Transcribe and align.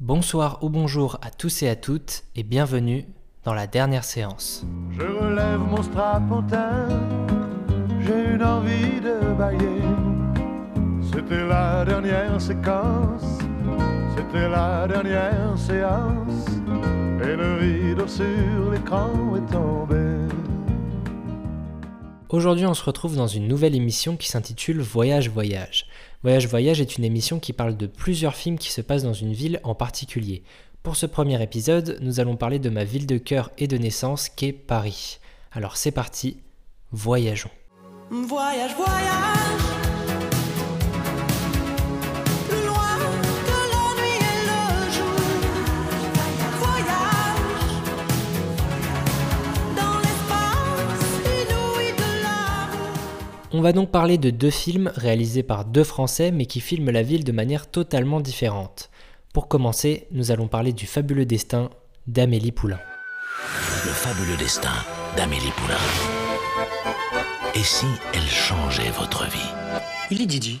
Bonsoir 0.00 0.62
ou 0.62 0.68
bonjour 0.68 1.18
à 1.22 1.30
tous 1.30 1.64
et 1.64 1.68
à 1.68 1.74
toutes 1.74 2.22
et 2.36 2.44
bienvenue 2.44 3.04
dans 3.42 3.52
la 3.52 3.66
dernière 3.66 4.04
séance. 4.04 4.64
Je 4.92 5.02
relève 5.02 5.58
mon 5.58 5.82
strapontin, 5.82 6.86
j'ai 7.98 8.34
une 8.34 8.44
envie 8.44 9.00
de 9.00 9.34
bailler. 9.34 9.82
C'était 11.02 11.44
la 11.44 11.84
dernière 11.84 12.40
séquence, 12.40 13.40
c'était 14.16 14.48
la 14.48 14.86
dernière 14.86 15.58
séance, 15.58 16.46
et 17.20 17.34
le 17.34 17.54
rideau 17.54 18.06
sur 18.06 18.70
l'écran 18.70 19.10
est. 19.34 19.57
Aujourd'hui, 22.30 22.66
on 22.66 22.74
se 22.74 22.84
retrouve 22.84 23.16
dans 23.16 23.26
une 23.26 23.48
nouvelle 23.48 23.74
émission 23.74 24.18
qui 24.18 24.28
s'intitule 24.28 24.82
Voyage 24.82 25.30
Voyage. 25.30 25.86
Voyage 26.22 26.46
Voyage 26.46 26.78
est 26.78 26.98
une 26.98 27.04
émission 27.04 27.40
qui 27.40 27.54
parle 27.54 27.74
de 27.74 27.86
plusieurs 27.86 28.34
films 28.34 28.58
qui 28.58 28.70
se 28.70 28.82
passent 28.82 29.04
dans 29.04 29.14
une 29.14 29.32
ville 29.32 29.60
en 29.64 29.74
particulier. 29.74 30.42
Pour 30.82 30.96
ce 30.96 31.06
premier 31.06 31.42
épisode, 31.42 31.96
nous 32.02 32.20
allons 32.20 32.36
parler 32.36 32.58
de 32.58 32.68
ma 32.68 32.84
ville 32.84 33.06
de 33.06 33.16
cœur 33.16 33.50
et 33.56 33.66
de 33.66 33.78
naissance 33.78 34.28
qu'est 34.28 34.52
Paris. 34.52 35.20
Alors 35.52 35.78
c'est 35.78 35.90
parti, 35.90 36.36
voyageons. 36.92 37.50
Voyage, 38.10 38.74
voyage. 38.76 39.67
On 53.50 53.62
va 53.62 53.72
donc 53.72 53.90
parler 53.90 54.18
de 54.18 54.28
deux 54.28 54.50
films 54.50 54.92
réalisés 54.94 55.42
par 55.42 55.64
deux 55.64 55.84
Français 55.84 56.30
mais 56.32 56.44
qui 56.44 56.60
filment 56.60 56.90
la 56.90 57.02
ville 57.02 57.24
de 57.24 57.32
manière 57.32 57.70
totalement 57.70 58.20
différente. 58.20 58.90
Pour 59.32 59.48
commencer, 59.48 60.06
nous 60.10 60.30
allons 60.30 60.48
parler 60.48 60.74
du 60.74 60.86
fabuleux 60.86 61.24
destin 61.24 61.70
d'Amélie 62.06 62.52
Poulain. 62.52 62.78
Le 63.86 63.90
fabuleux 63.90 64.36
destin 64.36 64.72
d'Amélie 65.16 65.50
Poulain. 65.56 65.78
Et 67.54 67.62
si 67.62 67.86
elle 68.12 68.20
changeait 68.20 68.90
votre 68.90 69.24
vie? 69.24 69.38
Il 70.10 70.20
est 70.20 70.26
Didi. 70.26 70.60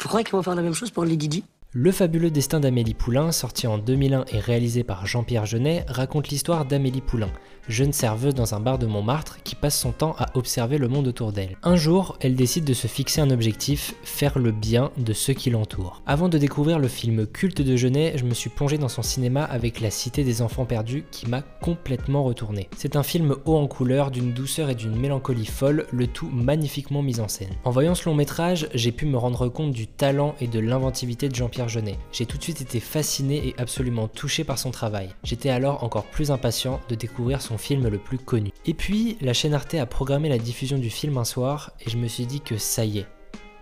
Vous 0.00 0.08
croyez 0.08 0.24
qu'ils 0.24 0.32
vont 0.32 0.42
faire 0.42 0.56
la 0.56 0.62
même 0.62 0.74
chose 0.74 0.90
pour 0.90 1.04
les 1.04 1.16
Didi? 1.16 1.44
Le 1.78 1.92
fabuleux 1.92 2.30
destin 2.30 2.58
d'Amélie 2.58 2.94
Poulain, 2.94 3.32
sorti 3.32 3.66
en 3.66 3.76
2001 3.76 4.24
et 4.32 4.38
réalisé 4.38 4.82
par 4.82 5.04
Jean-Pierre 5.06 5.44
Jeunet, 5.44 5.84
raconte 5.88 6.30
l'histoire 6.30 6.64
d'Amélie 6.64 7.02
Poulain, 7.02 7.28
jeune 7.68 7.92
serveuse 7.92 8.34
dans 8.34 8.54
un 8.54 8.60
bar 8.60 8.78
de 8.78 8.86
Montmartre 8.86 9.42
qui 9.44 9.54
passe 9.54 9.78
son 9.78 9.92
temps 9.92 10.16
à 10.18 10.30
observer 10.38 10.78
le 10.78 10.88
monde 10.88 11.06
autour 11.06 11.32
d'elle. 11.32 11.58
Un 11.62 11.76
jour, 11.76 12.16
elle 12.22 12.34
décide 12.34 12.64
de 12.64 12.72
se 12.72 12.86
fixer 12.86 13.20
un 13.20 13.30
objectif, 13.30 13.94
faire 14.04 14.38
le 14.38 14.52
bien 14.52 14.90
de 14.96 15.12
ceux 15.12 15.34
qui 15.34 15.50
l'entourent. 15.50 16.00
Avant 16.06 16.30
de 16.30 16.38
découvrir 16.38 16.78
le 16.78 16.88
film 16.88 17.26
culte 17.26 17.60
de 17.60 17.76
Jeunet, 17.76 18.14
je 18.16 18.24
me 18.24 18.32
suis 18.32 18.48
plongé 18.48 18.78
dans 18.78 18.88
son 18.88 19.02
cinéma 19.02 19.44
avec 19.44 19.80
La 19.80 19.90
Cité 19.90 20.24
des 20.24 20.40
Enfants 20.40 20.64
Perdus 20.64 21.04
qui 21.10 21.28
m'a 21.28 21.42
complètement 21.42 22.24
retourné. 22.24 22.70
C'est 22.78 22.96
un 22.96 23.02
film 23.02 23.36
haut 23.44 23.58
en 23.58 23.66
couleur, 23.66 24.10
d'une 24.10 24.32
douceur 24.32 24.70
et 24.70 24.74
d'une 24.74 24.96
mélancolie 24.96 25.44
folle, 25.44 25.86
le 25.92 26.06
tout 26.06 26.30
magnifiquement 26.30 27.02
mis 27.02 27.20
en 27.20 27.28
scène. 27.28 27.52
En 27.64 27.70
voyant 27.70 27.94
ce 27.94 28.08
long 28.08 28.14
métrage, 28.14 28.66
j'ai 28.72 28.92
pu 28.92 29.04
me 29.04 29.18
rendre 29.18 29.50
compte 29.50 29.72
du 29.72 29.86
talent 29.86 30.34
et 30.40 30.46
de 30.46 30.58
l'inventivité 30.58 31.28
de 31.28 31.34
Jean-Pierre 31.34 31.65
J'ai 32.12 32.26
tout 32.26 32.38
de 32.38 32.42
suite 32.42 32.60
été 32.60 32.80
fasciné 32.80 33.48
et 33.48 33.54
absolument 33.58 34.08
touché 34.08 34.44
par 34.44 34.58
son 34.58 34.70
travail. 34.70 35.10
J'étais 35.24 35.50
alors 35.50 35.84
encore 35.84 36.06
plus 36.06 36.30
impatient 36.30 36.80
de 36.88 36.94
découvrir 36.94 37.42
son 37.42 37.58
film 37.58 37.88
le 37.88 37.98
plus 37.98 38.18
connu. 38.18 38.50
Et 38.64 38.74
puis, 38.74 39.16
la 39.20 39.32
chaîne 39.32 39.54
Arte 39.54 39.74
a 39.74 39.86
programmé 39.86 40.28
la 40.28 40.38
diffusion 40.38 40.78
du 40.78 40.90
film 40.90 41.18
un 41.18 41.24
soir 41.24 41.72
et 41.84 41.90
je 41.90 41.96
me 41.96 42.08
suis 42.08 42.26
dit 42.26 42.40
que 42.40 42.58
ça 42.58 42.84
y 42.84 42.98
est, 42.98 43.06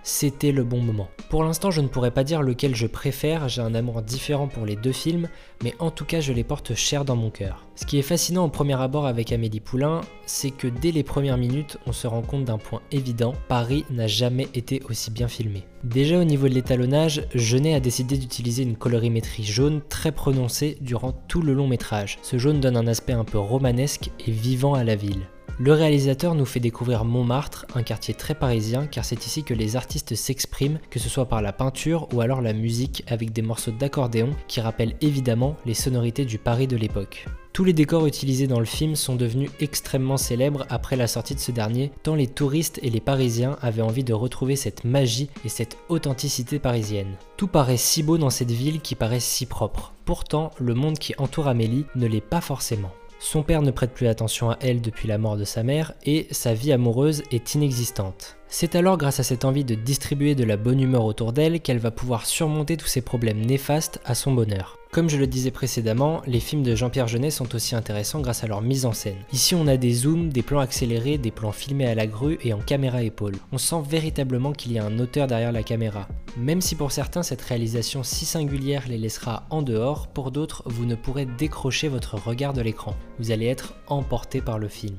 c'était 0.04 0.52
le 0.52 0.62
bon 0.62 0.80
moment. 0.80 1.08
Pour 1.30 1.42
l'instant, 1.42 1.72
je 1.72 1.80
ne 1.80 1.88
pourrais 1.88 2.12
pas 2.12 2.22
dire 2.22 2.42
lequel 2.42 2.76
je 2.76 2.86
préfère, 2.86 3.48
j'ai 3.48 3.62
un 3.62 3.74
amour 3.74 4.02
différent 4.02 4.46
pour 4.46 4.66
les 4.66 4.76
deux 4.76 4.92
films, 4.92 5.28
mais 5.64 5.74
en 5.80 5.90
tout 5.90 6.04
cas, 6.04 6.20
je 6.20 6.32
les 6.32 6.44
porte 6.44 6.74
cher 6.74 7.04
dans 7.04 7.16
mon 7.16 7.30
cœur. 7.30 7.66
Ce 7.74 7.86
qui 7.86 7.98
est 7.98 8.02
fascinant 8.02 8.44
au 8.44 8.48
premier 8.48 8.80
abord 8.80 9.06
avec 9.06 9.32
Amélie 9.32 9.60
Poulain, 9.60 10.02
c'est 10.26 10.50
que 10.50 10.68
dès 10.68 10.92
les 10.92 11.02
premières 11.02 11.38
minutes, 11.38 11.78
on 11.86 11.92
se 11.92 12.06
rend 12.06 12.22
compte 12.22 12.44
d'un 12.44 12.58
point 12.58 12.82
évident, 12.92 13.34
Paris 13.48 13.84
n'a 13.90 14.06
jamais 14.06 14.46
été 14.54 14.80
aussi 14.88 15.10
bien 15.10 15.26
filmé. 15.26 15.64
Déjà 15.82 16.20
au 16.20 16.24
niveau 16.24 16.48
de 16.48 16.54
l'étalonnage, 16.54 17.26
Jeunet 17.34 17.74
a 17.74 17.80
décidé 17.80 18.16
d'utiliser 18.16 18.62
une 18.62 18.76
colorimétrie 18.76 19.44
jaune 19.44 19.80
très 19.88 20.12
prononcée 20.12 20.78
durant 20.80 21.12
tout 21.12 21.42
le 21.42 21.54
long 21.54 21.66
métrage. 21.66 22.18
Ce 22.22 22.38
jaune 22.38 22.60
donne 22.60 22.76
un 22.76 22.86
aspect 22.86 23.12
un 23.12 23.24
peu 23.24 23.38
romanesque 23.38 24.10
et 24.26 24.30
vivant 24.30 24.74
à 24.74 24.84
la 24.84 24.96
ville. 24.96 25.26
Le 25.60 25.72
réalisateur 25.72 26.34
nous 26.34 26.46
fait 26.46 26.58
découvrir 26.58 27.04
Montmartre, 27.04 27.64
un 27.76 27.84
quartier 27.84 28.12
très 28.12 28.34
parisien, 28.34 28.86
car 28.86 29.04
c'est 29.04 29.24
ici 29.24 29.44
que 29.44 29.54
les 29.54 29.76
artistes 29.76 30.16
s'expriment, 30.16 30.80
que 30.90 30.98
ce 30.98 31.08
soit 31.08 31.28
par 31.28 31.42
la 31.42 31.52
peinture 31.52 32.08
ou 32.12 32.20
alors 32.20 32.40
la 32.40 32.52
musique 32.52 33.04
avec 33.06 33.32
des 33.32 33.42
morceaux 33.42 33.70
d'accordéon 33.70 34.30
qui 34.48 34.60
rappellent 34.60 34.96
évidemment 35.00 35.54
les 35.64 35.74
sonorités 35.74 36.24
du 36.24 36.38
Paris 36.38 36.66
de 36.66 36.76
l'époque. 36.76 37.26
Tous 37.52 37.62
les 37.62 37.72
décors 37.72 38.04
utilisés 38.08 38.48
dans 38.48 38.58
le 38.58 38.64
film 38.64 38.96
sont 38.96 39.14
devenus 39.14 39.48
extrêmement 39.60 40.16
célèbres 40.16 40.66
après 40.70 40.96
la 40.96 41.06
sortie 41.06 41.36
de 41.36 41.40
ce 41.40 41.52
dernier, 41.52 41.92
tant 42.02 42.16
les 42.16 42.26
touristes 42.26 42.80
et 42.82 42.90
les 42.90 43.00
Parisiens 43.00 43.56
avaient 43.62 43.80
envie 43.80 44.02
de 44.02 44.12
retrouver 44.12 44.56
cette 44.56 44.82
magie 44.82 45.30
et 45.44 45.48
cette 45.48 45.78
authenticité 45.88 46.58
parisienne. 46.58 47.14
Tout 47.36 47.46
paraît 47.46 47.76
si 47.76 48.02
beau 48.02 48.18
dans 48.18 48.30
cette 48.30 48.50
ville 48.50 48.80
qui 48.80 48.96
paraît 48.96 49.20
si 49.20 49.46
propre. 49.46 49.92
Pourtant, 50.04 50.50
le 50.58 50.74
monde 50.74 50.98
qui 50.98 51.14
entoure 51.16 51.46
Amélie 51.46 51.86
ne 51.94 52.08
l'est 52.08 52.20
pas 52.20 52.40
forcément. 52.40 52.90
Son 53.18 53.42
père 53.42 53.62
ne 53.62 53.70
prête 53.70 53.92
plus 53.92 54.06
attention 54.06 54.50
à 54.50 54.58
elle 54.60 54.80
depuis 54.80 55.08
la 55.08 55.18
mort 55.18 55.36
de 55.36 55.44
sa 55.44 55.62
mère 55.62 55.94
et 56.04 56.26
sa 56.30 56.54
vie 56.54 56.72
amoureuse 56.72 57.22
est 57.30 57.54
inexistante. 57.54 58.36
C'est 58.56 58.76
alors 58.76 58.98
grâce 58.98 59.18
à 59.18 59.24
cette 59.24 59.44
envie 59.44 59.64
de 59.64 59.74
distribuer 59.74 60.36
de 60.36 60.44
la 60.44 60.56
bonne 60.56 60.78
humeur 60.78 61.04
autour 61.06 61.32
d'elle 61.32 61.60
qu'elle 61.60 61.80
va 61.80 61.90
pouvoir 61.90 62.24
surmonter 62.24 62.76
tous 62.76 62.86
ces 62.86 63.00
problèmes 63.00 63.44
néfastes 63.44 64.00
à 64.04 64.14
son 64.14 64.32
bonheur. 64.32 64.78
Comme 64.92 65.10
je 65.10 65.16
le 65.16 65.26
disais 65.26 65.50
précédemment, 65.50 66.22
les 66.28 66.38
films 66.38 66.62
de 66.62 66.76
Jean-Pierre 66.76 67.08
Jeunet 67.08 67.32
sont 67.32 67.52
aussi 67.56 67.74
intéressants 67.74 68.20
grâce 68.20 68.44
à 68.44 68.46
leur 68.46 68.62
mise 68.62 68.86
en 68.86 68.92
scène. 68.92 69.16
Ici 69.32 69.56
on 69.56 69.66
a 69.66 69.76
des 69.76 69.92
zooms, 69.92 70.28
des 70.28 70.42
plans 70.42 70.60
accélérés, 70.60 71.18
des 71.18 71.32
plans 71.32 71.50
filmés 71.50 71.88
à 71.88 71.96
la 71.96 72.06
grue 72.06 72.38
et 72.44 72.52
en 72.52 72.60
caméra 72.60 73.02
épaule. 73.02 73.34
On 73.50 73.58
sent 73.58 73.82
véritablement 73.90 74.52
qu'il 74.52 74.70
y 74.70 74.78
a 74.78 74.84
un 74.84 75.00
auteur 75.00 75.26
derrière 75.26 75.50
la 75.50 75.64
caméra. 75.64 76.06
Même 76.36 76.60
si 76.60 76.76
pour 76.76 76.92
certains 76.92 77.24
cette 77.24 77.42
réalisation 77.42 78.04
si 78.04 78.24
singulière 78.24 78.84
les 78.86 78.98
laissera 78.98 79.48
en 79.50 79.62
dehors, 79.62 80.06
pour 80.06 80.30
d'autres 80.30 80.62
vous 80.66 80.86
ne 80.86 80.94
pourrez 80.94 81.26
décrocher 81.26 81.88
votre 81.88 82.14
regard 82.14 82.52
de 82.52 82.62
l'écran. 82.62 82.94
Vous 83.18 83.32
allez 83.32 83.46
être 83.46 83.74
emporté 83.88 84.40
par 84.40 84.60
le 84.60 84.68
film. 84.68 84.94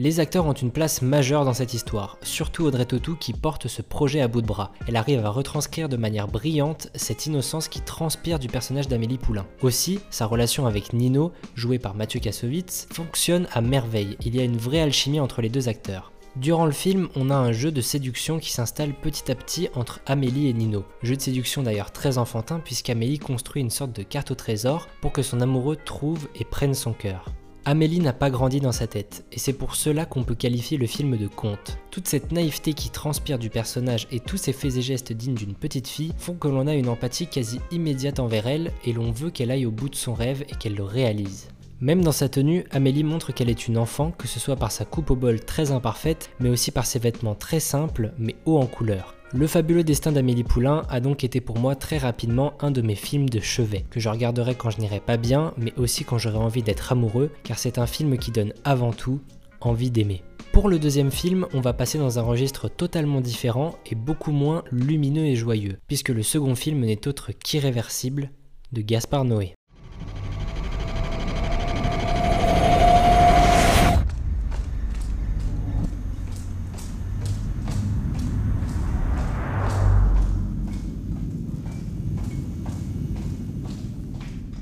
Les 0.00 0.20
acteurs 0.20 0.46
ont 0.46 0.52
une 0.52 0.70
place 0.70 1.02
majeure 1.02 1.44
dans 1.44 1.54
cette 1.54 1.74
histoire, 1.74 2.18
surtout 2.22 2.64
Audrey 2.64 2.84
Tautou 2.84 3.16
qui 3.16 3.32
porte 3.32 3.66
ce 3.66 3.82
projet 3.82 4.20
à 4.20 4.28
bout 4.28 4.42
de 4.42 4.46
bras. 4.46 4.70
Elle 4.86 4.94
arrive 4.94 5.26
à 5.26 5.28
retranscrire 5.28 5.88
de 5.88 5.96
manière 5.96 6.28
brillante 6.28 6.88
cette 6.94 7.26
innocence 7.26 7.66
qui 7.66 7.80
transpire 7.80 8.38
du 8.38 8.46
personnage 8.46 8.86
d'Amélie 8.86 9.18
Poulain. 9.18 9.44
Aussi, 9.60 9.98
sa 10.10 10.26
relation 10.26 10.66
avec 10.66 10.92
Nino, 10.92 11.32
joué 11.56 11.80
par 11.80 11.96
Mathieu 11.96 12.20
Kassovitz, 12.20 12.86
fonctionne 12.92 13.48
à 13.52 13.60
merveille. 13.60 14.16
Il 14.24 14.36
y 14.36 14.40
a 14.40 14.44
une 14.44 14.56
vraie 14.56 14.82
alchimie 14.82 15.18
entre 15.18 15.42
les 15.42 15.48
deux 15.48 15.68
acteurs. 15.68 16.12
Durant 16.36 16.66
le 16.66 16.70
film, 16.70 17.08
on 17.16 17.30
a 17.30 17.36
un 17.36 17.50
jeu 17.50 17.72
de 17.72 17.80
séduction 17.80 18.38
qui 18.38 18.52
s'installe 18.52 18.94
petit 18.94 19.32
à 19.32 19.34
petit 19.34 19.68
entre 19.74 19.98
Amélie 20.06 20.46
et 20.46 20.52
Nino. 20.52 20.84
Jeu 21.02 21.16
de 21.16 21.20
séduction 21.20 21.64
d'ailleurs 21.64 21.90
très 21.90 22.18
enfantin 22.18 22.60
puisqu'Amélie 22.60 23.18
construit 23.18 23.62
une 23.62 23.70
sorte 23.70 23.96
de 23.96 24.04
carte 24.04 24.30
au 24.30 24.36
trésor 24.36 24.86
pour 25.00 25.10
que 25.10 25.22
son 25.22 25.40
amoureux 25.40 25.74
trouve 25.74 26.28
et 26.36 26.44
prenne 26.44 26.74
son 26.74 26.92
cœur. 26.92 27.32
Amélie 27.64 28.00
n'a 28.00 28.12
pas 28.12 28.30
grandi 28.30 28.60
dans 28.60 28.72
sa 28.72 28.86
tête, 28.86 29.24
et 29.32 29.38
c'est 29.38 29.52
pour 29.52 29.74
cela 29.74 30.06
qu'on 30.06 30.24
peut 30.24 30.34
qualifier 30.34 30.78
le 30.78 30.86
film 30.86 31.16
de 31.16 31.26
conte. 31.26 31.78
Toute 31.90 32.08
cette 32.08 32.32
naïveté 32.32 32.72
qui 32.72 32.90
transpire 32.90 33.38
du 33.38 33.50
personnage 33.50 34.06
et 34.10 34.20
tous 34.20 34.38
ces 34.38 34.52
faits 34.52 34.76
et 34.76 34.82
gestes 34.82 35.12
dignes 35.12 35.34
d'une 35.34 35.54
petite 35.54 35.88
fille 35.88 36.14
font 36.16 36.34
que 36.34 36.48
l'on 36.48 36.66
a 36.66 36.74
une 36.74 36.88
empathie 36.88 37.26
quasi 37.26 37.60
immédiate 37.70 38.20
envers 38.20 38.46
elle, 38.46 38.72
et 38.84 38.92
l'on 38.92 39.10
veut 39.10 39.30
qu'elle 39.30 39.50
aille 39.50 39.66
au 39.66 39.70
bout 39.70 39.88
de 39.88 39.96
son 39.96 40.14
rêve 40.14 40.44
et 40.48 40.54
qu'elle 40.54 40.76
le 40.76 40.84
réalise. 40.84 41.48
Même 41.80 42.02
dans 42.02 42.12
sa 42.12 42.28
tenue, 42.28 42.64
Amélie 42.70 43.04
montre 43.04 43.32
qu'elle 43.32 43.50
est 43.50 43.68
une 43.68 43.78
enfant, 43.78 44.10
que 44.10 44.26
ce 44.26 44.40
soit 44.40 44.56
par 44.56 44.72
sa 44.72 44.84
coupe 44.84 45.10
au 45.10 45.16
bol 45.16 45.38
très 45.38 45.70
imparfaite, 45.70 46.30
mais 46.40 46.48
aussi 46.48 46.72
par 46.72 46.86
ses 46.86 46.98
vêtements 46.98 47.36
très 47.36 47.60
simples, 47.60 48.12
mais 48.18 48.34
hauts 48.46 48.58
en 48.58 48.66
couleur. 48.66 49.14
Le 49.34 49.46
fabuleux 49.46 49.84
destin 49.84 50.10
d'Amélie 50.10 50.42
Poulain 50.42 50.86
a 50.88 51.00
donc 51.00 51.22
été 51.22 51.42
pour 51.42 51.58
moi 51.58 51.76
très 51.76 51.98
rapidement 51.98 52.54
un 52.60 52.70
de 52.70 52.80
mes 52.80 52.94
films 52.94 53.28
de 53.28 53.40
chevet, 53.40 53.84
que 53.90 54.00
je 54.00 54.08
regarderai 54.08 54.54
quand 54.54 54.70
je 54.70 54.80
n'irai 54.80 55.00
pas 55.00 55.18
bien, 55.18 55.52
mais 55.58 55.74
aussi 55.76 56.02
quand 56.02 56.16
j'aurai 56.16 56.38
envie 56.38 56.62
d'être 56.62 56.92
amoureux, 56.92 57.30
car 57.44 57.58
c'est 57.58 57.76
un 57.76 57.86
film 57.86 58.16
qui 58.16 58.30
donne 58.30 58.54
avant 58.64 58.94
tout 58.94 59.20
envie 59.60 59.90
d'aimer. 59.90 60.22
Pour 60.50 60.70
le 60.70 60.78
deuxième 60.78 61.10
film, 61.10 61.46
on 61.52 61.60
va 61.60 61.74
passer 61.74 61.98
dans 61.98 62.18
un 62.18 62.22
registre 62.22 62.70
totalement 62.70 63.20
différent 63.20 63.74
et 63.84 63.94
beaucoup 63.94 64.32
moins 64.32 64.64
lumineux 64.72 65.26
et 65.26 65.36
joyeux, 65.36 65.76
puisque 65.88 66.08
le 66.08 66.22
second 66.22 66.54
film 66.54 66.80
n'est 66.80 67.06
autre 67.06 67.32
qu'Irréversible 67.32 68.30
de 68.72 68.80
Gaspard 68.80 69.26
Noé. 69.26 69.57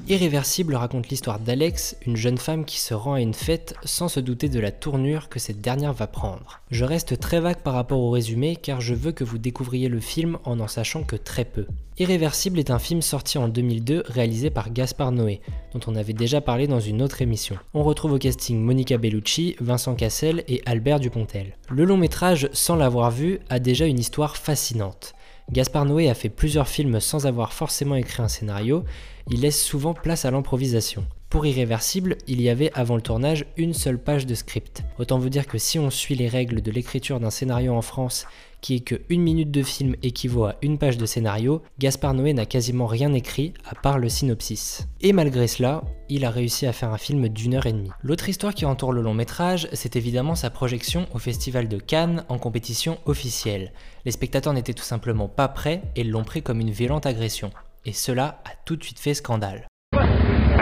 Irréversible 0.09 0.77
raconte 0.77 1.09
l'histoire 1.09 1.41
d'Alex, 1.41 1.97
une 2.07 2.17
jeune 2.17 2.39
femme 2.39 2.65
qui 2.65 2.79
se 2.79 2.95
rend 2.95 3.15
à 3.15 3.21
une 3.21 3.35
fête 3.35 3.75
sans 3.85 4.07
se 4.07 4.21
douter 4.21 4.49
de 4.49 4.61
la 4.61 4.71
tournure 4.71 5.29
que 5.29 5.41
cette 5.41 5.61
dernière 5.61 5.93
va 5.93 6.07
prendre. 6.07 6.61
Je 6.71 6.85
reste 6.85 7.19
très 7.19 7.41
vague 7.41 7.63
par 7.63 7.75
rapport 7.75 7.99
au 7.99 8.11
résumé 8.11 8.55
car 8.55 8.81
je 8.81 8.95
veux 8.95 9.11
que 9.11 9.25
vous 9.25 9.39
découvriez 9.39 9.89
le 9.89 9.99
film 9.99 10.39
en 10.45 10.57
n'en 10.57 10.69
sachant 10.69 11.03
que 11.03 11.17
très 11.17 11.45
peu. 11.45 11.67
Irréversible 11.99 12.61
est 12.61 12.71
un 12.71 12.79
film 12.79 13.03
sorti 13.03 13.37
en 13.37 13.49
2002 13.49 14.05
réalisé 14.07 14.49
par 14.49 14.71
Gaspard 14.73 15.11
Noé, 15.11 15.41
dont 15.73 15.81
on 15.89 15.97
avait 15.97 16.13
déjà 16.13 16.41
parlé 16.41 16.69
dans 16.69 16.79
une 16.79 17.03
autre 17.03 17.21
émission. 17.21 17.57
On 17.75 17.83
retrouve 17.83 18.13
au 18.13 18.19
casting 18.19 18.61
Monica 18.61 18.99
Bellucci, 18.99 19.57
Vincent 19.59 19.97
Cassel 19.97 20.45
et 20.47 20.63
Albert 20.67 21.01
Dupontel. 21.01 21.57
Le 21.69 21.85
long 21.85 21.97
métrage, 21.97 22.49
sans 22.53 22.77
l'avoir 22.77 23.11
vu, 23.11 23.41
a 23.49 23.59
déjà 23.59 23.87
une 23.87 23.99
histoire 23.99 24.37
fascinante. 24.37 25.17
Gaspard 25.53 25.85
Noé 25.85 26.09
a 26.11 26.15
fait 26.15 26.29
plusieurs 26.29 26.69
films 26.69 27.01
sans 27.01 27.27
avoir 27.27 27.53
forcément 27.53 27.95
écrit 27.95 28.23
un 28.23 28.29
scénario, 28.29 28.85
il 29.31 29.43
laisse 29.43 29.63
souvent 29.63 29.95
place 29.95 30.25
à 30.25 30.31
l'improvisation. 30.31 31.05
Pour 31.29 31.45
Irréversible, 31.45 32.17
il 32.29 32.41
y 32.41 32.49
avait 32.49 32.71
avant 32.75 32.95
le 32.95 33.03
tournage 33.03 33.47
une 33.57 33.75
seule 33.75 33.99
page 33.99 34.27
de 34.27 34.35
script. 34.35 34.85
Autant 34.99 35.19
vous 35.19 35.29
dire 35.29 35.49
que 35.49 35.59
si 35.59 35.77
on 35.79 35.91
suit 35.91 36.15
les 36.15 36.29
règles 36.29 36.63
de 36.63 36.71
l'écriture 36.71 37.19
d'un 37.19 37.31
scénario 37.31 37.75
en 37.75 37.83
France, 37.83 38.27
qui 38.61 38.77
est 38.77 38.81
que 38.81 39.03
une 39.09 39.23
minute 39.23 39.51
de 39.51 39.65
film 39.65 39.97
équivaut 40.05 40.45
à 40.45 40.55
une 40.63 40.79
page 40.79 40.99
de 40.99 41.05
scénario, 41.05 41.63
Gaspard 41.81 42.15
Noé 42.15 42.33
n'a 42.33 42.47
quasiment 42.47 42.87
rien 42.87 43.13
écrit 43.13 43.55
à 43.69 43.75
part 43.75 43.99
le 43.99 44.09
synopsis. 44.09 44.87
Et 45.01 45.13
malgré 45.13 45.49
cela, 45.49 45.83
il 46.09 46.25
a 46.25 46.31
réussi 46.31 46.65
à 46.65 46.73
faire 46.73 46.93
un 46.93 46.99
film 46.99 47.29
d'une 47.29 47.55
heure 47.55 47.67
et 47.67 47.73
demie. 47.73 47.91
L'autre 48.03 48.29
histoire 48.29 48.55
qui 48.55 48.65
entoure 48.65 48.93
le 48.93 49.03
long 49.03 49.15
métrage, 49.15 49.69
c'est 49.73 49.97
évidemment 49.97 50.37
sa 50.37 50.51
projection 50.51 51.07
au 51.13 51.19
Festival 51.19 51.69
de 51.69 51.79
Cannes 51.79 52.25
en 52.29 52.39
compétition 52.39 52.99
officielle. 53.05 53.73
Les 54.05 54.13
spectateurs 54.13 54.53
n'étaient 54.53 54.75
tout 54.75 54.85
simplement 54.85 55.29
pas 55.29 55.49
prêts 55.49 55.83
et 55.97 56.05
l'ont 56.05 56.25
pris 56.25 56.43
comme 56.43 56.61
une 56.61 56.71
violente 56.71 57.05
agression. 57.05 57.51
Et 57.85 57.93
cela 57.93 58.41
a 58.45 58.51
tout 58.65 58.77
de 58.77 58.85
suite 58.85 59.01
fait 59.01 59.15
scandale. 59.15 59.66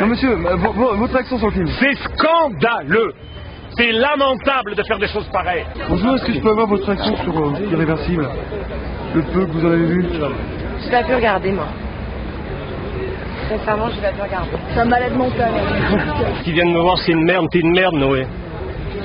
Non 0.05 0.11
monsieur, 0.11 0.33
euh, 0.33 0.57
vo- 0.57 0.73
vo- 0.73 0.97
votre 0.97 1.17
action 1.17 1.39
sur 1.39 1.47
le 1.47 1.53
film. 1.55 1.67
C'est 1.81 1.95
scandaleux 1.95 3.15
C'est 3.79 3.91
lamentable 3.91 4.75
de 4.75 4.83
faire 4.83 4.99
des 4.99 5.09
choses 5.09 5.27
pareilles 5.33 5.65
Bonjour, 5.89 6.15
est-ce 6.15 6.25
que 6.27 6.35
je 6.35 6.41
peux 6.41 6.51
avoir 6.51 6.67
votre 6.67 6.89
action 6.91 7.17
sur 7.17 7.39
euh, 7.39 7.53
Irréversible? 7.73 8.29
Le 9.15 9.23
peu 9.23 9.47
que 9.47 9.51
vous 9.53 9.65
en 9.67 9.71
avez 9.71 9.87
vu? 9.87 10.07
Je 10.13 10.91
l'ai 10.91 11.05
plus 11.05 11.15
regarder, 11.15 11.53
moi. 11.53 11.69
Sincèrement, 13.49 13.89
je 13.89 14.01
l'ai 14.03 14.13
plus 14.13 14.23
regarder. 14.23 14.51
C'est 14.75 14.81
un 14.81 14.85
malade 14.85 15.17
mental. 15.17 15.53
Qui 16.45 16.53
viennent 16.53 16.73
me 16.75 16.81
voir, 16.81 16.99
c'est 16.99 17.13
une 17.13 17.25
merde, 17.25 17.47
t'es 17.51 17.61
une 17.61 17.73
merde, 17.73 17.95
Noé. 17.95 18.27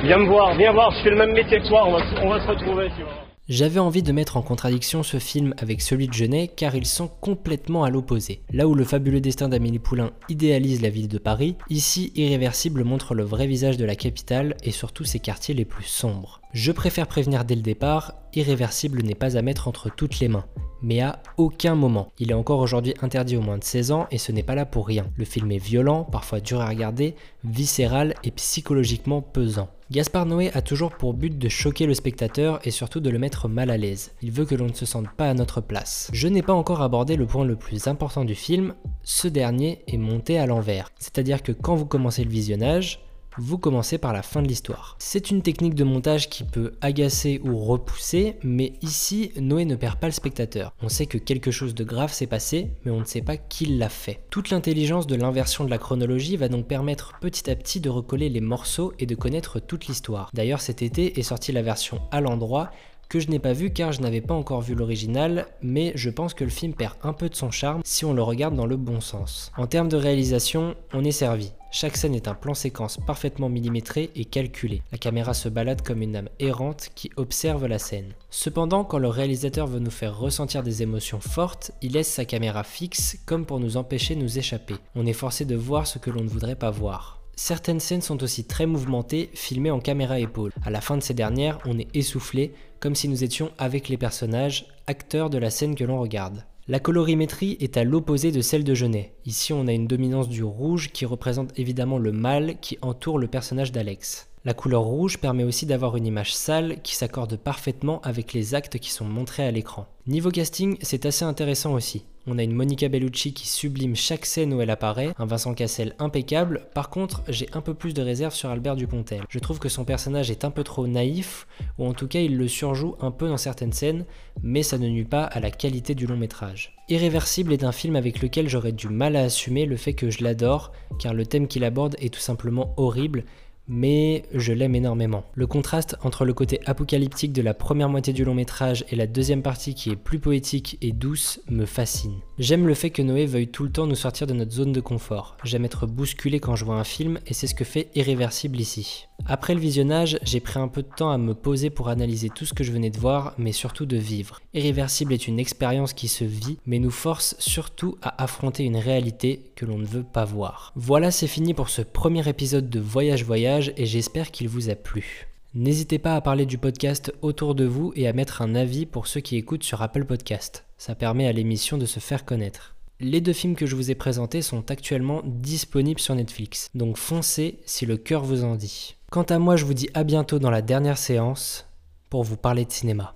Viens 0.04 0.18
me 0.18 0.26
voir, 0.26 0.54
viens 0.56 0.74
voir, 0.74 0.92
je 0.92 1.02
fais 1.02 1.12
le 1.12 1.16
même 1.18 1.32
métier 1.32 1.62
que 1.62 1.68
toi, 1.70 1.84
on 1.88 1.92
va, 1.94 2.00
se- 2.00 2.22
on 2.26 2.30
va 2.30 2.40
se 2.42 2.48
retrouver, 2.50 2.92
tu 2.98 3.04
vois. 3.04 3.29
J'avais 3.50 3.80
envie 3.80 4.04
de 4.04 4.12
mettre 4.12 4.38
en 4.38 4.44
contradiction 4.44 5.02
ce 5.02 5.18
film 5.18 5.56
avec 5.58 5.82
celui 5.82 6.08
de 6.08 6.14
Genet 6.14 6.50
car 6.56 6.76
ils 6.76 6.86
sont 6.86 7.08
complètement 7.08 7.84
à 7.84 7.90
l'opposé. 7.90 8.44
Là 8.54 8.68
où 8.68 8.76
le 8.76 8.84
fabuleux 8.84 9.22
destin 9.22 9.50
d'Amélie 9.50 9.80
Poulain 9.80 10.12
idéalise 10.30 10.84
la 10.84 10.92
ville 10.92 11.08
de 11.08 11.18
Paris, 11.18 11.56
ici 11.68 12.12
Irréversible 12.14 12.84
montre 12.84 13.16
le 13.16 13.24
vrai 13.24 13.48
visage 13.48 13.78
de 13.78 13.86
la 13.86 13.96
capitale 13.96 14.56
et 14.62 14.70
surtout 14.70 15.04
ses 15.04 15.18
quartiers 15.18 15.56
les 15.56 15.66
plus 15.66 15.86
sombres. 15.86 16.42
Je 16.52 16.72
préfère 16.72 17.06
prévenir 17.06 17.46
dès 17.46 17.54
le 17.54 17.62
départ, 17.62 18.16
Irréversible 18.34 19.04
n'est 19.04 19.14
pas 19.14 19.38
à 19.38 19.44
mettre 19.44 19.68
entre 19.68 19.92
toutes 19.92 20.20
les 20.20 20.28
mains. 20.28 20.46
Mais 20.82 21.00
à 21.00 21.22
aucun 21.38 21.76
moment. 21.76 22.08
Il 22.18 22.32
est 22.32 22.36
encore 22.36 22.60
aujourd'hui 22.60 22.96
interdit 23.04 23.38
aux 23.38 23.42
moins 23.42 23.60
de 23.60 23.64
16 23.64 23.92
ans 23.92 24.08
et 24.10 24.18
ce 24.18 24.32
n'est 24.32 24.44
pas 24.44 24.56
là 24.56 24.66
pour 24.66 24.88
rien. 24.88 25.06
Le 25.16 25.26
film 25.26 25.52
est 25.52 25.64
violent, 25.64 26.06
parfois 26.06 26.40
dur 26.40 26.62
à 26.62 26.68
regarder, 26.68 27.16
viscéral 27.44 28.16
et 28.24 28.32
psychologiquement 28.32 29.22
pesant. 29.22 29.70
Gaspard 29.92 30.26
Noé 30.26 30.52
a 30.56 30.64
toujours 30.64 30.92
pour 30.92 31.14
but 31.14 31.38
de 31.38 31.50
choquer 31.50 31.86
le 31.86 31.94
spectateur 31.94 32.60
et 32.64 32.72
surtout 32.72 33.00
de 33.00 33.10
le 33.12 33.20
mettre 33.20 33.48
mal 33.48 33.70
à 33.70 33.78
l'aise. 33.78 34.12
Il 34.24 34.32
veut 34.32 34.46
que 34.46 34.56
l'on 34.56 34.68
ne 34.68 34.74
se 34.74 34.86
sente 34.86 35.12
pas 35.12 35.30
à 35.30 35.34
notre 35.36 35.62
place. 35.62 36.10
Je 36.14 36.28
n'ai 36.28 36.42
pas 36.42 36.54
encore 36.54 36.82
abordé 36.82 37.16
le 37.16 37.26
point 37.28 37.46
le 37.46 37.58
plus 37.58 37.88
important 37.88 38.26
du 38.26 38.36
film, 38.36 38.74
ce 39.04 39.28
dernier 39.28 39.84
est 39.88 39.98
monté 39.98 40.40
à 40.40 40.46
l'envers. 40.46 40.92
C'est-à-dire 40.98 41.44
que 41.44 41.52
quand 41.52 41.76
vous 41.76 41.88
commencez 41.88 42.24
le 42.24 42.30
visionnage, 42.30 43.02
vous 43.38 43.58
commencez 43.58 43.98
par 43.98 44.14
la 44.14 44.22
fin 44.22 44.42
de 44.42 44.48
l'histoire. 44.48 44.96
C'est 45.00 45.32
une 45.32 45.42
technique 45.42 45.76
de 45.76 45.84
montage 45.84 46.30
qui 46.30 46.44
peut 46.44 46.74
agacer 46.82 47.40
ou 47.44 47.58
repousser, 47.58 48.38
mais 48.44 48.74
ici, 48.82 49.32
Noé 49.40 49.66
ne 49.66 49.76
perd 49.76 50.00
pas 50.00 50.08
le 50.08 50.14
spectateur. 50.14 50.74
On 50.82 50.90
sait 50.90 51.06
que 51.06 51.18
quelque 51.18 51.52
chose 51.52 51.76
de 51.76 51.84
grave 51.84 52.14
s'est 52.14 52.28
passé, 52.28 52.70
mais 52.84 52.92
on 52.92 53.00
ne 53.00 53.06
sait 53.06 53.22
pas 53.22 53.38
qui 53.38 53.66
l'a 53.66 53.90
fait. 53.90 54.20
Toute 54.30 54.50
l'intelligence 54.50 55.08
de 55.08 55.16
l'inversion 55.16 55.64
de 55.64 55.70
la 55.70 55.78
chronologie 55.78 56.38
va 56.38 56.50
donc 56.50 56.68
permettre 56.68 57.18
petit 57.20 57.50
à 57.50 57.56
petit 57.56 57.80
de 57.80 57.90
recoller 57.90 58.30
les 58.30 58.42
morceaux 58.42 58.94
et 59.00 59.06
de 59.06 59.16
connaître 59.16 59.60
toute 59.60 59.88
l'histoire. 59.88 60.30
D'ailleurs, 60.34 60.62
cet 60.62 60.82
été 60.82 61.20
est 61.20 61.24
sortie 61.24 61.52
la 61.52 61.62
version 61.62 62.02
à 62.12 62.22
l'endroit 62.22 62.72
que 63.10 63.20
je 63.20 63.30
n'ai 63.30 63.40
pas 63.40 63.54
vu 63.54 63.72
car 63.72 63.92
je 63.92 64.02
n'avais 64.02 64.22
pas 64.22 64.36
encore 64.36 64.62
vu 64.62 64.76
l'original, 64.76 65.48
mais 65.62 65.92
je 65.96 66.12
pense 66.12 66.36
que 66.36 66.44
le 66.44 66.50
film 66.50 66.74
perd 66.74 66.94
un 67.04 67.12
peu 67.12 67.28
de 67.28 67.36
son 67.36 67.52
charme 67.52 67.82
si 67.84 68.06
on 68.06 68.14
le 68.14 68.22
regarde 68.22 68.56
dans 68.56 68.68
le 68.68 68.78
bon 68.78 69.02
sens. 69.02 69.52
En 69.58 69.68
termes 69.68 69.90
de 69.90 69.98
réalisation, 69.98 70.76
on 70.94 71.04
est 71.04 71.12
servi. 71.12 71.52
Chaque 71.72 71.98
scène 71.98 72.16
est 72.16 72.28
un 72.28 72.34
plan 72.34 72.54
séquence 72.54 72.98
parfaitement 73.06 73.50
millimétré 73.50 74.10
et 74.16 74.26
calculé. 74.26 74.82
La 74.92 74.98
caméra 74.98 75.34
se 75.34 75.50
balade 75.50 75.84
comme 75.84 76.02
une 76.02 76.16
âme 76.16 76.30
errante 76.40 76.90
qui 76.96 77.12
observe 77.16 77.68
la 77.68 77.78
scène. 77.78 78.14
Cependant, 78.32 78.84
quand 78.84 78.98
le 78.98 79.08
réalisateur 79.08 79.68
veut 79.68 79.80
nous 79.80 79.92
faire 79.92 80.18
ressentir 80.18 80.64
des 80.64 80.82
émotions 80.82 81.20
fortes, 81.20 81.72
il 81.82 81.94
laisse 81.94 82.12
sa 82.12 82.26
caméra 82.26 82.64
fixe 82.64 83.20
comme 83.26 83.46
pour 83.46 83.60
nous 83.60 83.78
empêcher 83.78 84.16
de 84.16 84.22
nous 84.22 84.40
échapper. 84.40 84.76
On 84.96 85.06
est 85.06 85.14
forcé 85.14 85.46
de 85.46 85.56
voir 85.56 85.86
ce 85.86 86.00
que 86.00 86.10
l'on 86.10 86.24
ne 86.24 86.30
voudrait 86.30 86.56
pas 86.56 86.72
voir. 86.72 87.19
Certaines 87.42 87.80
scènes 87.80 88.02
sont 88.02 88.22
aussi 88.22 88.44
très 88.44 88.66
mouvementées, 88.66 89.30
filmées 89.34 89.72
en 89.72 89.80
caméra 89.80 90.20
épaule. 90.20 90.52
À 90.62 90.70
la 90.70 90.82
fin 90.82 90.98
de 90.98 91.02
ces 91.02 91.14
dernières, 91.14 91.58
on 91.66 91.80
est 91.80 91.88
essoufflé, 91.96 92.54
comme 92.82 92.96
si 92.96 93.08
nous 93.08 93.24
étions 93.24 93.52
avec 93.58 93.88
les 93.88 93.96
personnages, 93.96 94.68
acteurs 94.88 95.30
de 95.30 95.38
la 95.38 95.50
scène 95.50 95.74
que 95.74 95.86
l'on 95.86 96.02
regarde. 96.02 96.44
La 96.68 96.82
colorimétrie 96.82 97.56
est 97.62 97.78
à 97.78 97.86
l'opposé 97.86 98.34
de 98.34 98.42
celle 98.42 98.66
de 98.66 98.74
Genet. 98.74 99.14
Ici, 99.26 99.54
on 99.54 99.68
a 99.68 99.72
une 99.72 99.88
dominance 99.88 100.28
du 100.28 100.44
rouge 100.44 100.90
qui 100.92 101.06
représente 101.06 101.58
évidemment 101.58 101.98
le 101.98 102.12
mal 102.12 102.60
qui 102.60 102.78
entoure 102.82 103.18
le 103.18 103.28
personnage 103.28 103.72
d'Alex. 103.72 104.28
La 104.44 104.54
couleur 104.54 104.84
rouge 104.84 105.18
permet 105.18 105.46
aussi 105.46 105.66
d'avoir 105.66 105.96
une 105.96 106.08
image 106.08 106.36
sale 106.36 106.82
qui 106.82 106.94
s'accorde 106.94 107.38
parfaitement 107.38 108.02
avec 108.02 108.34
les 108.34 108.54
actes 108.54 108.80
qui 108.80 108.92
sont 108.92 109.06
montrés 109.06 109.46
à 109.46 109.52
l'écran. 109.52 109.88
Niveau 110.08 110.30
casting, 110.30 110.78
c'est 110.82 111.06
assez 111.06 111.24
intéressant 111.24 111.74
aussi. 111.74 112.04
On 112.28 112.38
a 112.38 112.44
une 112.44 112.54
Monica 112.54 112.90
Bellucci 112.90 113.34
qui 113.34 113.48
sublime 113.48 113.96
chaque 113.96 114.26
scène 114.26 114.54
où 114.54 114.62
elle 114.62 114.70
apparaît, 114.70 115.14
un 115.18 115.26
Vincent 115.26 115.54
Cassel 115.54 115.96
impeccable. 116.00 116.68
Par 116.74 116.90
contre, 116.90 117.24
j'ai 117.28 117.48
un 117.54 117.62
peu 117.62 117.74
plus 117.74 117.94
de 117.94 118.02
réserve 118.02 118.34
sur 118.34 118.50
Albert 118.50 118.76
Dupontel. 118.76 119.24
Je 119.30 119.40
trouve 119.40 119.60
que 119.60 119.70
son 119.70 119.86
personnage 119.86 120.30
est 120.30 120.44
un 120.44 120.52
peu 120.52 120.64
trop 120.64 120.86
naïf, 120.86 121.48
ou 121.78 121.88
en 121.88 121.94
tout 121.94 122.08
cas 122.08 122.20
il 122.20 122.38
le 122.38 122.48
surjoue 122.48 122.96
un 123.00 123.12
peu 123.12 123.28
dans 123.28 123.38
certaines 123.38 123.74
scènes, 123.74 124.06
mais 124.44 124.64
ça 124.64 124.78
ne 124.78 124.90
nuit 124.90 125.06
pas 125.06 125.24
à 125.24 125.40
la 125.40 125.50
qualité 125.50 125.96
du 125.96 126.08
long 126.08 126.18
métrage. 126.18 126.76
Irréversible 126.90 127.54
est 127.54 127.64
un 127.64 127.72
film 127.72 127.96
avec 127.96 128.22
lequel 128.22 128.50
j'aurais 128.50 128.74
du 128.74 128.90
mal 128.90 129.16
à 129.16 129.24
assumer 129.24 129.66
le 129.66 129.78
fait 129.78 129.94
que 129.94 130.10
je 130.10 130.24
l'adore, 130.24 130.72
car 131.00 131.14
le 131.14 131.26
thème 131.26 131.48
qu'il 131.48 131.64
aborde 131.64 131.96
est 132.00 132.14
tout 132.14 132.20
simplement 132.20 132.74
horrible, 132.78 133.24
mais 133.70 134.24
je 134.34 134.52
l'aime 134.52 134.76
énormément. 134.76 135.24
Le 135.36 135.48
contraste 135.48 135.96
entre 136.04 136.26
le 136.26 136.34
côté 136.34 136.60
apocalyptique 136.66 137.32
de 137.32 137.42
la 137.42 137.54
première 137.54 137.88
moitié 137.88 138.12
du 138.12 138.26
long 138.26 138.34
métrage 138.34 138.84
et 138.90 138.96
la 138.96 139.08
deuxième 139.08 139.44
partie 139.44 139.76
qui 139.76 139.92
est 139.92 139.96
plus 139.96 140.20
poétique 140.20 140.78
et 140.82 140.92
douce 140.92 141.40
me 141.50 141.66
fascine. 141.66 142.20
J'aime 142.40 142.68
le 142.68 142.74
fait 142.74 142.90
que 142.90 143.02
Noé 143.02 143.26
veuille 143.26 143.48
tout 143.48 143.64
le 143.64 143.72
temps 143.72 143.86
nous 143.86 143.96
sortir 143.96 144.28
de 144.28 144.34
notre 144.34 144.52
zone 144.52 144.72
de 144.72 144.82
confort. 144.82 145.38
J'aime 145.44 145.66
être 145.66 145.86
bousculé 145.86 146.40
quand 146.40 146.56
je 146.56 146.66
vois 146.66 146.76
un 146.76 146.84
film 146.84 147.20
et 147.28 147.34
c'est 147.34 147.48
ce 147.48 147.56
que 147.56 147.64
fait 147.64 147.90
Irréversible 147.96 148.60
ici. 148.60 149.06
Après 149.26 149.54
le 149.54 149.60
visionnage, 149.60 150.18
j'ai 150.24 150.40
pris 150.40 150.60
un 150.60 150.70
peu 150.70 150.82
de 150.82 150.88
temps 150.96 151.12
à 151.12 151.18
me 151.18 151.34
poser 151.34 151.70
pour 151.70 151.90
analyser 151.90 152.30
tout 152.30 152.46
ce 152.46 152.54
que 152.54 152.64
je 152.64 152.72
venais 152.72 152.90
de 152.90 152.98
voir, 152.98 153.34
mais 153.38 153.52
surtout 153.52 153.86
de 153.86 153.98
vivre. 153.98 154.40
Irréversible 154.54 155.14
est 155.14 155.28
une 155.28 155.40
expérience 155.40 155.94
qui 155.94 156.08
se 156.08 156.24
vit, 156.24 156.58
mais 156.66 156.80
nous 156.80 156.90
force 156.90 157.36
surtout 157.40 157.98
à 158.02 158.24
affronter 158.24 158.64
une 158.64 158.78
réalité 158.78 159.52
que 159.56 159.66
l'on 159.66 159.78
ne 159.78 159.86
veut 159.86 160.04
pas 160.04 160.26
voir. 160.26 160.72
Voilà, 160.76 161.12
c'est 161.12 161.28
fini 161.28 161.54
pour 161.54 161.70
ce 161.70 161.82
premier 161.82 162.28
épisode 162.28 162.70
de 162.70 162.80
Voyage 162.80 163.26
Voyage 163.26 163.59
et 163.76 163.86
j'espère 163.86 164.32
qu'il 164.32 164.48
vous 164.48 164.70
a 164.70 164.76
plu. 164.76 165.28
N'hésitez 165.54 166.00
pas 166.00 166.16
à 166.16 166.22
parler 166.22 166.46
du 166.46 166.58
podcast 166.58 167.12
autour 167.22 167.56
de 167.56 167.66
vous 167.66 167.92
et 167.96 168.08
à 168.08 168.14
mettre 168.14 168.42
un 168.42 168.56
avis 168.56 168.86
pour 168.86 169.08
ceux 169.08 169.20
qui 169.20 169.36
écoutent 169.36 169.64
sur 169.64 169.82
Apple 169.82 170.06
Podcast. 170.06 170.66
Ça 170.78 170.96
permet 170.96 171.28
à 171.28 171.32
l'émission 171.32 171.78
de 171.78 171.86
se 171.86 172.00
faire 172.00 172.26
connaître. 172.26 172.76
Les 173.00 173.22
deux 173.22 173.34
films 173.34 173.56
que 173.56 173.66
je 173.66 173.76
vous 173.76 173.92
ai 173.92 173.96
présentés 173.96 174.42
sont 174.42 174.70
actuellement 174.72 175.22
disponibles 175.26 176.00
sur 176.00 176.16
Netflix, 176.16 176.70
donc 176.76 176.98
foncez 176.98 177.60
si 177.66 177.86
le 177.86 177.98
cœur 177.98 178.24
vous 178.24 178.44
en 178.44 178.56
dit. 178.56 178.96
Quant 179.10 179.24
à 179.24 179.40
moi, 179.40 179.56
je 179.56 179.66
vous 179.66 179.74
dis 179.74 179.90
à 179.94 180.04
bientôt 180.04 180.40
dans 180.40 180.52
la 180.52 180.62
dernière 180.62 180.98
séance 180.98 181.66
pour 182.10 182.24
vous 182.24 182.38
parler 182.38 182.66
de 182.66 182.72
cinéma. 182.72 183.16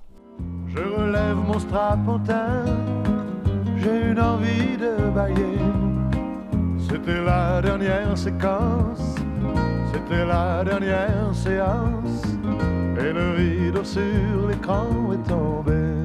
Je 0.67 0.79
relève 0.79 1.35
mon 1.35 1.59
j'ai 3.83 4.11
une 4.11 4.19
envie 4.19 4.77
de 4.77 5.09
bailler. 5.11 5.59
C'était 6.89 7.21
la 7.21 7.61
dernière 7.61 8.17
séquence, 8.17 9.15
c'était 10.05 10.25
la 10.25 10.63
dernière 10.63 11.33
séance, 11.33 12.23
et 12.97 13.13
le 13.13 13.31
rideau 13.35 13.83
sur 13.83 14.47
l'écran 14.49 14.87
est 15.13 15.29
tombé. 15.29 16.02